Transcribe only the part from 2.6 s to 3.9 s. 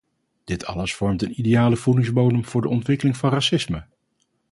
de ontwikkeling van racisme.